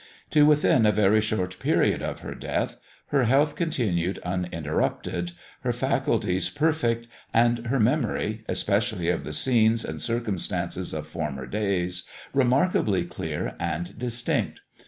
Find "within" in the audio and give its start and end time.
0.47-0.87